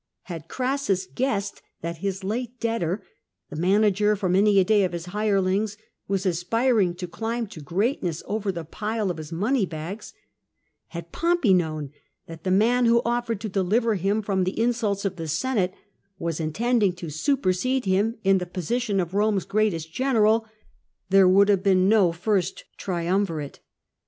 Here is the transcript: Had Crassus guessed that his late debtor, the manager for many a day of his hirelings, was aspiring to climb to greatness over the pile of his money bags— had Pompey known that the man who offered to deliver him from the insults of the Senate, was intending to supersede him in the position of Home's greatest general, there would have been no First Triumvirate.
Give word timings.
Had 0.23 0.47
Crassus 0.47 1.05
guessed 1.05 1.61
that 1.81 1.97
his 1.97 2.23
late 2.23 2.59
debtor, 2.59 3.03
the 3.51 3.55
manager 3.55 4.15
for 4.15 4.27
many 4.27 4.57
a 4.57 4.63
day 4.63 4.83
of 4.83 4.93
his 4.93 5.05
hirelings, 5.09 5.77
was 6.07 6.25
aspiring 6.25 6.95
to 6.95 7.07
climb 7.07 7.45
to 7.45 7.61
greatness 7.61 8.23
over 8.25 8.51
the 8.51 8.65
pile 8.65 9.11
of 9.11 9.17
his 9.17 9.31
money 9.31 9.63
bags— 9.67 10.11
had 10.87 11.11
Pompey 11.11 11.53
known 11.53 11.91
that 12.25 12.43
the 12.43 12.49
man 12.49 12.87
who 12.87 13.03
offered 13.05 13.39
to 13.41 13.47
deliver 13.47 13.93
him 13.93 14.23
from 14.23 14.43
the 14.43 14.59
insults 14.59 15.05
of 15.05 15.17
the 15.17 15.27
Senate, 15.27 15.71
was 16.17 16.39
intending 16.39 16.93
to 16.93 17.11
supersede 17.11 17.85
him 17.85 18.17
in 18.23 18.39
the 18.39 18.47
position 18.47 18.99
of 18.99 19.11
Home's 19.11 19.45
greatest 19.45 19.93
general, 19.93 20.47
there 21.11 21.27
would 21.29 21.47
have 21.47 21.61
been 21.61 21.87
no 21.87 22.11
First 22.11 22.65
Triumvirate. 22.75 23.59